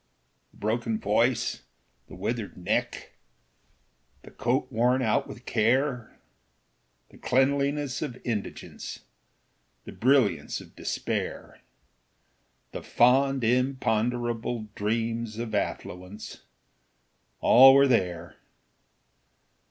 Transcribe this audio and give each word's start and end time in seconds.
The 0.49 0.57
broken 0.57 0.97
voice, 0.97 1.61
the 2.07 2.15
withered 2.15 2.57
neck, 2.57 3.11
The 4.23 4.31
coat 4.31 4.71
worn 4.71 5.03
out 5.03 5.27
with 5.27 5.45
care, 5.45 6.17
The 7.09 7.19
cleanliness 7.19 8.01
of 8.01 8.19
indigence, 8.25 9.01
The 9.83 9.91
brilliance 9.91 10.59
of 10.59 10.75
despair, 10.75 11.61
The 12.71 12.81
fond 12.81 13.43
imponderable 13.43 14.69
dreams 14.73 15.37
Of 15.37 15.53
affluence, 15.53 16.41
all 17.39 17.75
were 17.75 17.87
there. 17.87 18.37